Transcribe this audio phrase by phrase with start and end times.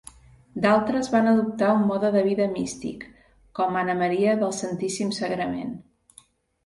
[0.61, 3.05] D'altres van adoptar un mode de vida místic,
[3.61, 5.81] com Anna Maria del Santíssim Sagrament.